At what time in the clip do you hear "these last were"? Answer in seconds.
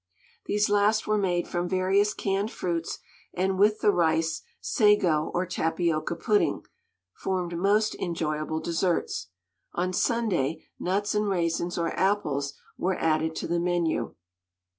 0.47-1.15